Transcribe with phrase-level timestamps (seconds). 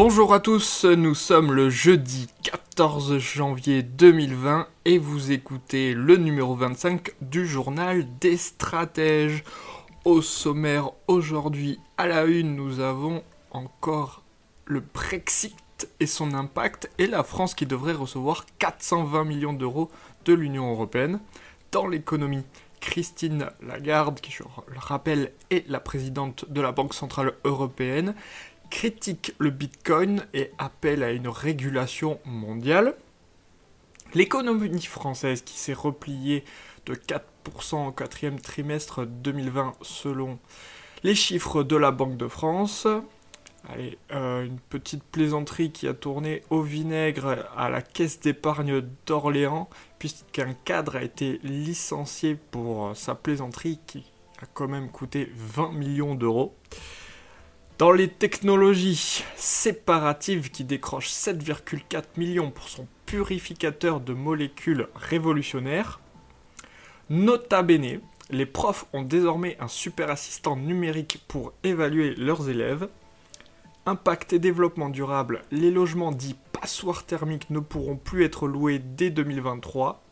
[0.00, 6.54] Bonjour à tous, nous sommes le jeudi 14 janvier 2020 et vous écoutez le numéro
[6.54, 9.42] 25 du journal des stratèges.
[10.04, 14.22] Au sommaire aujourd'hui à la une, nous avons encore
[14.66, 19.90] le Brexit et son impact et la France qui devrait recevoir 420 millions d'euros
[20.26, 21.18] de l'Union européenne.
[21.72, 22.44] Dans l'économie,
[22.80, 28.14] Christine Lagarde, qui je le rappelle est la présidente de la Banque Centrale Européenne,
[28.70, 32.94] critique le Bitcoin et appelle à une régulation mondiale.
[34.14, 36.44] L'économie française qui s'est repliée
[36.86, 40.38] de 4% au quatrième trimestre 2020 selon
[41.02, 42.86] les chiffres de la Banque de France.
[43.68, 49.68] Allez, euh, une petite plaisanterie qui a tourné au vinaigre à la caisse d'épargne d'Orléans,
[49.98, 54.04] puisqu'un cadre a été licencié pour sa plaisanterie qui
[54.40, 56.54] a quand même coûté 20 millions d'euros.
[57.78, 66.00] Dans les technologies, séparatives qui décroche 7,4 millions pour son purificateur de molécules révolutionnaire.
[67.08, 72.88] Nota bene, les profs ont désormais un super assistant numérique pour évaluer leurs élèves.
[73.86, 79.10] Impact et développement durable, les logements dits passoires thermiques ne pourront plus être loués dès
[79.10, 80.02] 2023.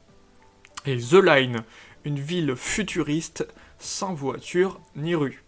[0.87, 1.65] Et The Line,
[2.05, 3.45] une ville futuriste
[3.81, 5.43] sans voiture ni rue.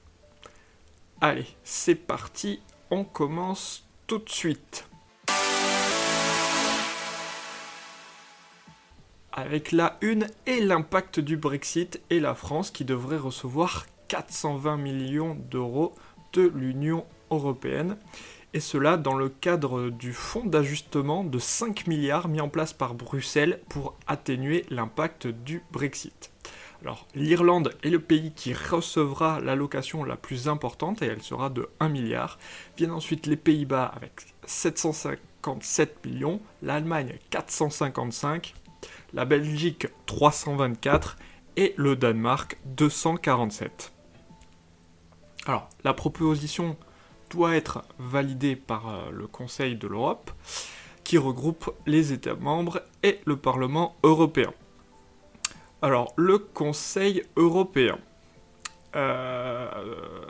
[1.21, 2.61] Allez, c'est parti,
[2.93, 4.89] on commence tout de suite.
[9.33, 15.37] Avec la une et l'impact du Brexit et la France qui devrait recevoir 420 millions
[15.51, 15.93] d'euros
[16.35, 17.97] de l'Union européenne.
[18.55, 22.95] Et cela dans le cadre du fonds d'ajustement de 5 milliards mis en place par
[22.95, 26.31] Bruxelles pour atténuer l'impact du Brexit.
[26.83, 31.69] Alors, l'Irlande est le pays qui recevra l'allocation la plus importante et elle sera de
[31.81, 32.39] 1 milliard.
[32.77, 34.13] Viennent ensuite les Pays-Bas avec
[34.47, 38.55] 757 millions, l'Allemagne 455,
[39.13, 41.17] la Belgique 324
[41.57, 43.93] et le Danemark 247.
[45.47, 46.77] Alors, la proposition
[47.31, 50.31] doit être validée par euh, le Conseil de l'Europe
[51.03, 54.53] qui regroupe les États membres et le Parlement européen.
[55.81, 58.01] Alors, le Conseil européen
[58.97, 59.71] euh,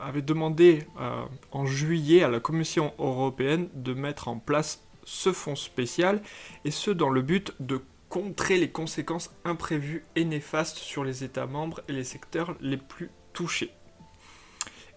[0.02, 5.56] avait demandé euh, en juillet à la Commission européenne de mettre en place ce fonds
[5.56, 6.20] spécial,
[6.66, 11.46] et ce dans le but de contrer les conséquences imprévues et néfastes sur les États
[11.46, 13.70] membres et les secteurs les plus touchés.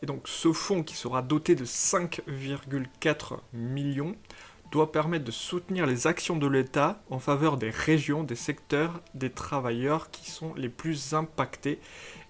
[0.03, 4.16] Et donc ce fonds qui sera doté de 5,4 millions
[4.72, 9.30] doit permettre de soutenir les actions de l'État en faveur des régions, des secteurs, des
[9.30, 11.80] travailleurs qui sont les plus impactés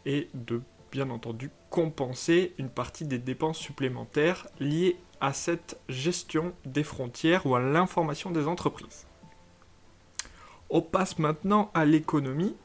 [0.06, 6.84] et de bien entendu compenser une partie des dépenses supplémentaires liées à cette gestion des
[6.84, 9.06] frontières ou à l'information des entreprises.
[10.69, 12.56] On passe maintenant à l'économie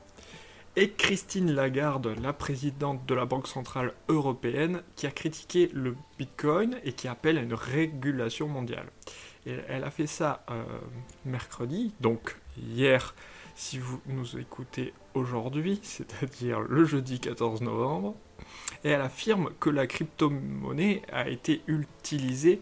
[0.75, 6.79] et Christine Lagarde, la présidente de la Banque Centrale Européenne, qui a critiqué le Bitcoin
[6.85, 8.87] et qui appelle à une régulation mondiale
[9.69, 10.65] elle a fait ça euh,
[11.25, 13.15] mercredi, donc hier,
[13.55, 18.15] si vous nous écoutez aujourd'hui, c'est-à-dire le jeudi 14 novembre,
[18.85, 22.61] et elle affirme que la crypto-monnaie a été utilisée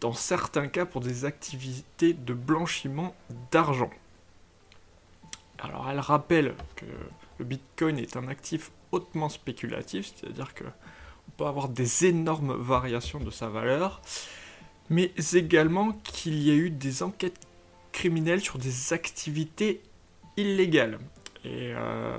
[0.00, 3.14] dans certains cas pour des activités de blanchiment
[3.50, 3.90] d'argent.
[5.58, 6.84] Alors elle rappelle que
[7.38, 13.18] le Bitcoin est un actif hautement spéculatif, c'est-à-dire que on peut avoir des énormes variations
[13.20, 14.02] de sa valeur,
[14.90, 17.46] mais également qu'il y a eu des enquêtes
[17.92, 19.80] criminelles sur des activités
[20.36, 20.98] illégales.
[21.44, 22.16] Et euh,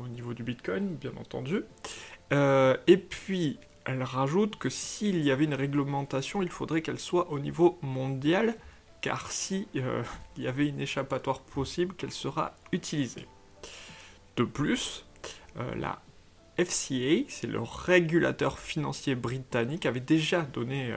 [0.00, 1.62] au niveau du Bitcoin, bien entendu.
[2.32, 7.30] Euh, et puis, elle rajoute que s'il y avait une réglementation, il faudrait qu'elle soit
[7.30, 8.54] au niveau mondial,
[9.00, 10.02] car si euh,
[10.36, 13.26] il y avait une échappatoire possible, qu'elle sera utilisée.
[14.36, 15.04] De plus,
[15.76, 16.00] la
[16.56, 20.94] FCA, c'est le régulateur financier britannique, avait déjà donné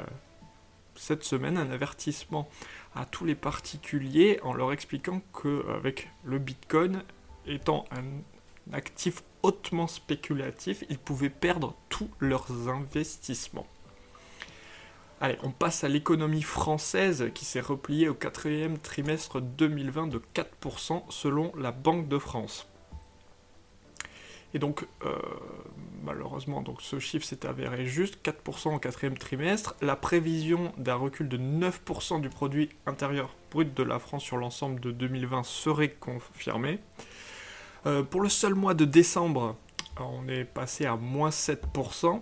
[0.96, 2.50] cette semaine un avertissement
[2.96, 7.04] à tous les particuliers en leur expliquant qu'avec le Bitcoin
[7.46, 13.68] étant un actif hautement spéculatif, ils pouvaient perdre tous leurs investissements.
[15.22, 21.04] Allez, on passe à l'économie française qui s'est repliée au quatrième trimestre 2020 de 4%
[21.10, 22.68] selon la Banque de France.
[24.56, 25.12] Et donc, euh,
[26.06, 29.76] malheureusement, donc ce chiffre s'est avéré juste, 4% au quatrième trimestre.
[29.82, 34.80] La prévision d'un recul de 9% du produit intérieur brut de la France sur l'ensemble
[34.80, 36.80] de 2020 serait confirmée.
[37.86, 39.58] Euh, pour le seul mois de décembre,
[40.00, 42.22] on est passé à moins 7%.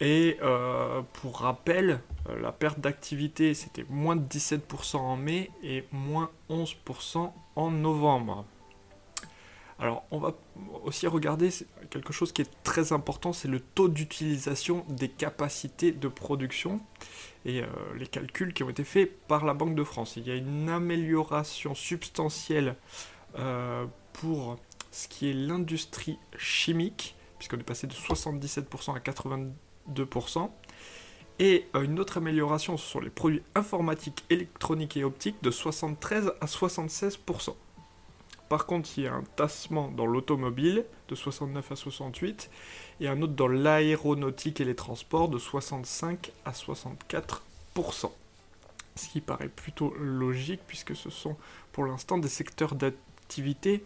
[0.00, 2.00] Et euh, pour rappel,
[2.40, 8.46] la perte d'activité, c'était moins de 17% en mai et moins 11% en novembre.
[9.80, 10.34] Alors, on va
[10.82, 11.50] aussi regarder
[11.90, 16.80] quelque chose qui est très important, c'est le taux d'utilisation des capacités de production
[17.44, 17.66] et euh,
[17.96, 20.16] les calculs qui ont été faits par la Banque de France.
[20.16, 22.74] Il y a une amélioration substantielle
[23.38, 24.56] euh, pour
[24.90, 30.50] ce qui est l'industrie chimique, puisqu'on est passé de 77% à 82%.
[31.38, 36.46] Et euh, une autre amélioration sur les produits informatiques, électroniques et optiques de 73 à
[36.46, 37.54] 76%.
[38.48, 42.50] Par contre, il y a un tassement dans l'automobile de 69 à 68
[43.00, 48.10] et un autre dans l'aéronautique et les transports de 65 à 64%.
[48.96, 51.36] Ce qui paraît plutôt logique puisque ce sont
[51.72, 53.84] pour l'instant des secteurs d'activité,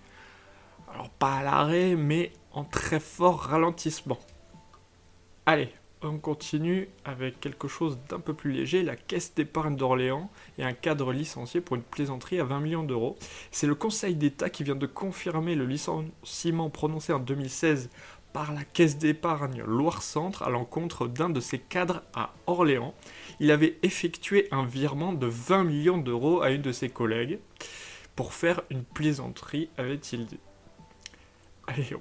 [0.92, 4.18] alors pas à l'arrêt, mais en très fort ralentissement.
[5.44, 5.74] Allez,
[6.08, 10.72] on continue avec quelque chose d'un peu plus léger, la caisse d'épargne d'Orléans et un
[10.72, 13.16] cadre licencié pour une plaisanterie à 20 millions d'euros.
[13.50, 17.90] C'est le Conseil d'État qui vient de confirmer le licenciement prononcé en 2016
[18.32, 22.94] par la caisse d'épargne Loire-Centre à l'encontre d'un de ses cadres à Orléans.
[23.40, 27.38] Il avait effectué un virement de 20 millions d'euros à une de ses collègues
[28.16, 30.40] pour faire une plaisanterie, avait-il dit.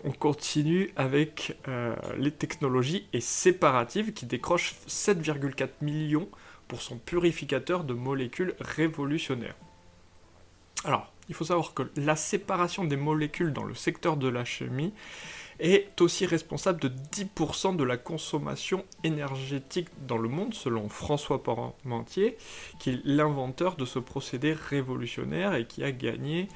[0.03, 6.29] On continue avec euh, les technologies et séparative qui décroche 7,4 millions
[6.68, 9.56] pour son purificateur de molécules révolutionnaires.
[10.83, 14.94] Alors, il faut savoir que la séparation des molécules dans le secteur de la chimie
[15.59, 22.35] est aussi responsable de 10% de la consommation énergétique dans le monde, selon François Parmentier,
[22.79, 26.47] qui est l'inventeur de ce procédé révolutionnaire et qui a gagné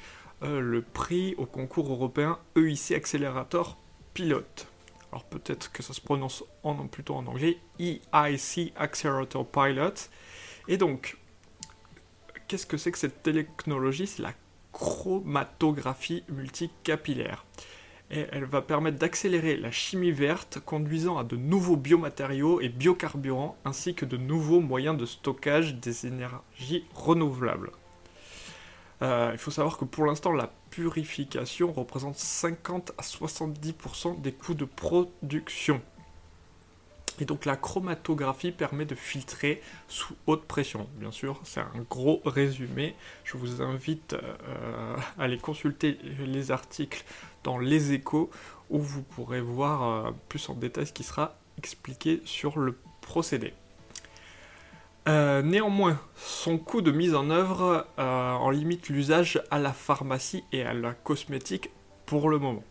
[0.42, 3.78] euh, le prix au concours européen EIC Accelerator
[4.12, 4.66] Pilot.
[5.12, 6.44] Alors peut-être que ça se prononce
[6.90, 10.10] plutôt en anglais, EIC Accelerator Pilot.
[10.68, 11.16] Et donc,
[12.48, 14.06] qu'est-ce que c'est que cette technologie?
[14.06, 14.34] C'est la
[14.72, 17.46] chromatographie multicapillaire.
[18.10, 23.56] Et elle va permettre d'accélérer la chimie verte, conduisant à de nouveaux biomatériaux et biocarburants,
[23.64, 27.70] ainsi que de nouveaux moyens de stockage des énergies renouvelables.
[29.02, 34.54] Euh, il faut savoir que pour l'instant, la purification représente 50 à 70% des coûts
[34.54, 35.80] de production.
[37.18, 40.86] Et donc la chromatographie permet de filtrer sous haute pression.
[40.96, 42.94] Bien sûr, c'est un gros résumé.
[43.24, 47.04] Je vous invite euh, à aller consulter les articles
[47.42, 48.30] dans Les Échos
[48.68, 53.54] où vous pourrez voir euh, plus en détail ce qui sera expliqué sur le procédé.
[55.08, 60.42] Euh, néanmoins, son coût de mise en œuvre euh, en limite l'usage à la pharmacie
[60.50, 61.70] et à la cosmétique
[62.06, 62.64] pour le moment.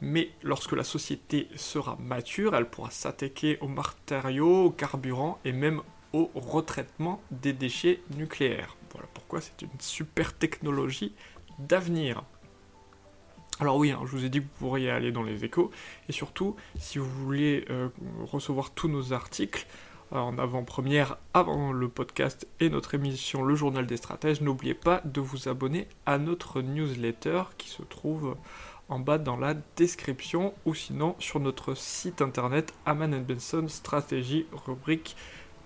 [0.00, 5.82] Mais lorsque la société sera mature, elle pourra s'attaquer aux matériaux, aux carburants et même
[6.12, 8.76] au retraitement des déchets nucléaires.
[8.90, 11.14] Voilà pourquoi c'est une super technologie
[11.60, 12.24] d'avenir.
[13.60, 15.70] Alors oui, hein, je vous ai dit que vous pourriez aller dans les échos,
[16.08, 17.88] et surtout, si vous voulez euh,
[18.24, 19.66] recevoir tous nos articles,
[20.12, 24.40] en avant-première avant le podcast et notre émission Le Journal des Stratèges.
[24.40, 28.36] N'oubliez pas de vous abonner à notre newsletter qui se trouve
[28.88, 35.16] en bas dans la description ou sinon sur notre site internet Aman Benson Stratégie rubrique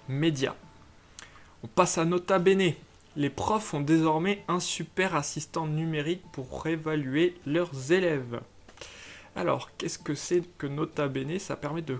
[0.09, 0.55] médias.
[1.65, 2.75] On passe à Nota Bene.
[3.17, 8.41] Les profs ont désormais un super assistant numérique pour évaluer leurs élèves.
[9.35, 11.39] Alors, qu'est-ce que c'est que Nota Bene?
[11.39, 11.99] Ça permet de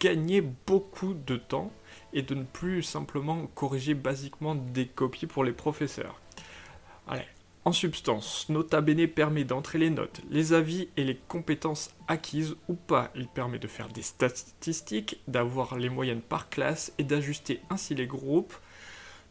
[0.00, 1.72] gagner beaucoup de temps
[2.12, 6.20] et de ne plus simplement corriger basiquement des copies pour les professeurs.
[7.08, 7.26] Allez,
[7.66, 12.74] en substance, Nota Bene permet d'entrer les notes, les avis et les compétences acquises ou
[12.74, 13.10] pas.
[13.16, 18.06] Il permet de faire des statistiques, d'avoir les moyennes par classe et d'ajuster ainsi les
[18.06, 18.54] groupes,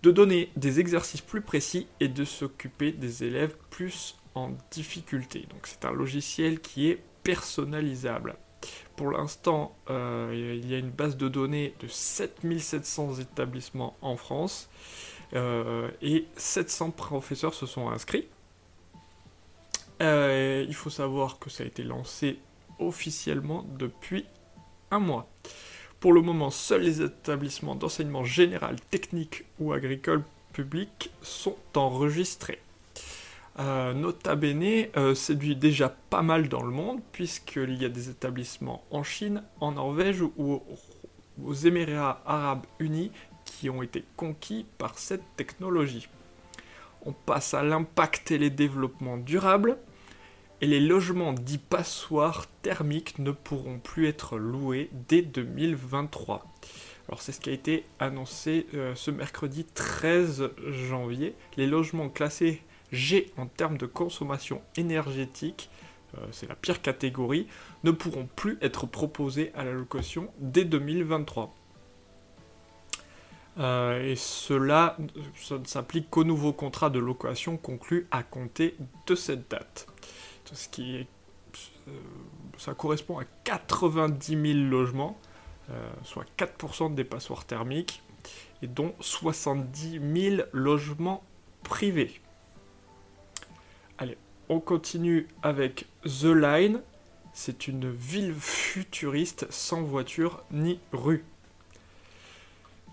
[0.04, 5.48] de donner des exercices plus précis et de s'occuper des élèves plus en difficulté.
[5.50, 8.36] Donc c'est un logiciel qui est personnalisable.
[8.96, 14.70] Pour l'instant, euh, il y a une base de données de 7700 établissements en France
[15.34, 18.28] euh, et 700 professeurs se sont inscrits.
[20.02, 22.40] Euh, il faut savoir que ça a été lancé
[22.80, 24.26] officiellement depuis
[24.92, 25.28] un mois.
[26.00, 30.24] Pour le moment, seuls les établissements d'enseignement général, technique ou agricole
[30.54, 32.62] public sont enregistrés.
[33.58, 38.10] Euh, nota bene, euh, c'est déjà pas mal dans le monde, puisqu'il y a des
[38.10, 40.62] établissements en Chine, en Norvège ou
[41.44, 43.12] aux Émirats arabes unis
[43.46, 46.10] qui ont été conquis par cette technologie.
[47.06, 49.78] On passe à l'impact et les développements durables.
[50.62, 56.46] Et les logements dits passoires thermiques ne pourront plus être loués dès 2023.
[57.08, 61.36] Alors c'est ce qui a été annoncé euh, ce mercredi 13 janvier.
[61.58, 65.70] Les logements classés G en termes de consommation énergétique,
[66.18, 67.48] euh, c'est la pire catégorie,
[67.84, 71.54] ne pourront plus être proposés à la location dès 2023.
[73.58, 78.76] Euh, et cela ne s'applique qu'aux nouveaux contrats de location conclus à compter
[79.08, 79.88] de cette date.
[80.52, 81.08] Ce qui
[81.88, 81.92] euh,
[82.58, 85.18] ça correspond à 90 000 logements,
[86.04, 88.04] soit 4% des passoires thermiques,
[88.62, 91.24] et dont 70 000 logements
[91.64, 92.22] privés.
[93.98, 94.18] Allez,
[94.50, 96.82] on continue avec The Line.
[97.34, 101.24] C'est une ville futuriste sans voiture ni rue.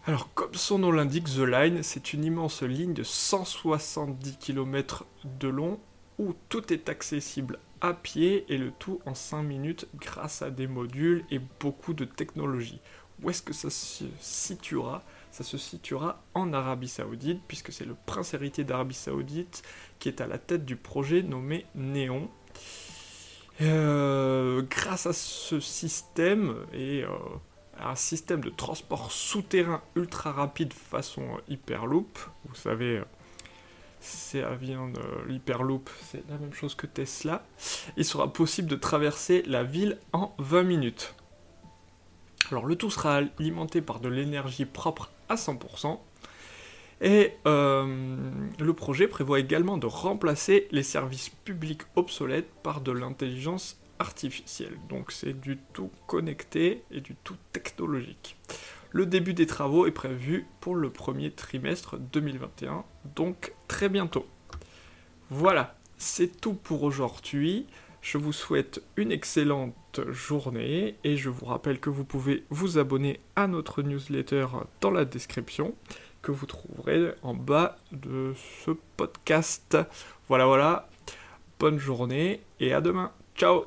[0.06, 5.04] Alors, comme son nom l'indique, The Line, c'est une immense ligne de 170 km
[5.40, 5.80] de long
[6.18, 10.68] où tout est accessible à pied et le tout en 5 minutes grâce à des
[10.68, 12.80] modules et beaucoup de technologie.
[13.22, 15.02] Où est-ce que ça se situera?
[15.32, 19.62] Ça se situera en Arabie Saoudite, puisque c'est le prince héritier d'Arabie Saoudite
[19.98, 22.28] qui est à la tête du projet nommé Néon.
[23.62, 27.08] Euh, grâce à ce système et euh,
[27.80, 32.18] un système de transport souterrain ultra rapide façon Hyperloop.
[32.44, 33.02] Vous savez,
[34.00, 37.42] c'est vient de l'Hyperloop, c'est la même chose que Tesla.
[37.96, 41.14] Il sera possible de traverser la ville en 20 minutes.
[42.50, 45.98] Alors le tout sera alimenté par de l'énergie propre à 100%.
[47.00, 48.16] Et euh,
[48.60, 54.78] le projet prévoit également de remplacer les services publics obsolètes par de l'intelligence artificielle.
[54.88, 58.36] Donc c'est du tout connecté et du tout technologique.
[58.90, 62.84] Le début des travaux est prévu pour le premier trimestre 2021,
[63.16, 64.26] donc très bientôt.
[65.30, 67.66] Voilà, c'est tout pour aujourd'hui.
[68.02, 73.20] Je vous souhaite une excellente journée et je vous rappelle que vous pouvez vous abonner
[73.36, 74.46] à notre newsletter
[74.80, 75.74] dans la description
[76.20, 79.76] que vous trouverez en bas de ce podcast.
[80.28, 80.88] Voilà, voilà.
[81.60, 83.12] Bonne journée et à demain.
[83.36, 83.66] Ciao